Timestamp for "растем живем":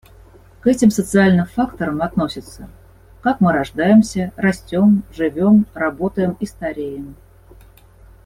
4.35-5.67